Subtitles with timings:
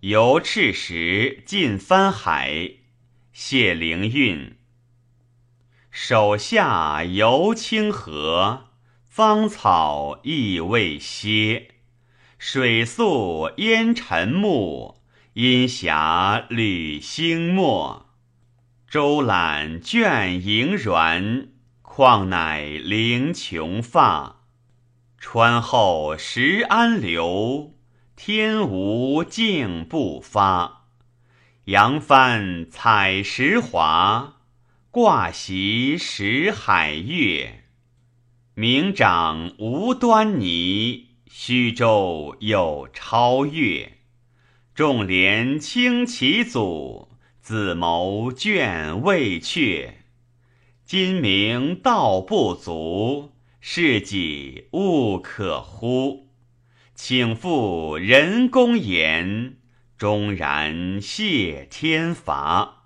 [0.00, 2.70] 游赤石，尽帆海。
[3.32, 4.58] 谢灵运。
[5.90, 8.68] 手下游清河，
[9.06, 11.68] 芳草亦未歇。
[12.38, 14.96] 水宿烟尘暮，
[15.32, 18.04] 阴霞履星没。
[18.86, 21.48] 舟览倦萦软，
[21.80, 24.42] 况乃凌琼发。
[25.18, 27.75] 川后石安流，
[28.16, 30.86] 天无净不发。
[31.66, 34.38] 扬帆采石华，
[34.90, 37.64] 挂席识海月。
[38.54, 43.98] 明掌无端倪，虚舟有超越。
[44.74, 47.10] 众怜轻其祖，
[47.42, 49.98] 子谋倦未却。
[50.86, 56.25] 今明道不足，是己勿可乎？
[56.96, 59.58] 请复人公言。
[59.96, 62.85] 终然谢天罚。